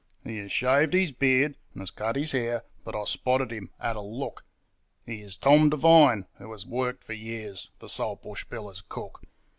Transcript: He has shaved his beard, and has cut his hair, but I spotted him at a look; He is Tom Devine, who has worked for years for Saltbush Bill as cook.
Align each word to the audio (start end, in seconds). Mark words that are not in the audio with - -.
He 0.23 0.39
has 0.39 0.51
shaved 0.51 0.95
his 0.95 1.11
beard, 1.11 1.57
and 1.73 1.81
has 1.83 1.91
cut 1.91 2.15
his 2.15 2.31
hair, 2.31 2.63
but 2.83 2.95
I 2.95 3.03
spotted 3.03 3.51
him 3.51 3.69
at 3.79 3.95
a 3.95 4.01
look; 4.01 4.43
He 5.05 5.21
is 5.21 5.37
Tom 5.37 5.69
Devine, 5.69 6.25
who 6.39 6.51
has 6.53 6.65
worked 6.65 7.03
for 7.03 7.13
years 7.13 7.69
for 7.77 7.87
Saltbush 7.87 8.45
Bill 8.45 8.71
as 8.71 8.81
cook. 8.81 9.21